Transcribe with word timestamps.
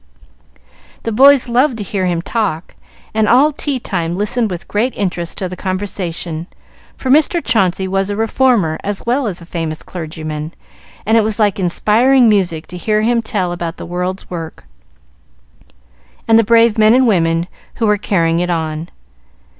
The 1.03 1.11
boys 1.11 1.47
loved 1.47 1.77
to 1.77 1.83
hear 1.83 2.07
him 2.07 2.23
talk, 2.23 2.73
and 3.13 3.29
all 3.29 3.53
tea 3.53 3.79
time 3.79 4.15
listened 4.15 4.49
with 4.49 4.65
interest 4.75 5.37
to 5.37 5.47
the 5.47 5.55
conversation, 5.55 6.47
for 6.97 7.11
Mr. 7.11 7.39
Chauncey 7.39 7.87
was 7.87 8.09
a 8.09 8.15
reformer 8.15 8.79
as 8.83 9.05
well 9.05 9.27
as 9.27 9.41
a 9.41 9.45
famous 9.45 9.83
clergyman, 9.83 10.55
and 11.05 11.17
it 11.17 11.21
was 11.23 11.37
like 11.37 11.59
inspiring 11.59 12.27
music 12.27 12.65
to 12.69 12.77
hear 12.77 13.03
him 13.03 13.21
tell 13.21 13.51
about 13.51 13.77
the 13.77 13.85
world's 13.85 14.27
work, 14.27 14.63
and 16.27 16.39
the 16.39 16.43
brave 16.43 16.79
men 16.79 16.95
and 16.95 17.05
women 17.05 17.45
who 17.75 17.85
were 17.85 17.99
carrying 17.99 18.39
it 18.39 18.49
on. 18.49 18.89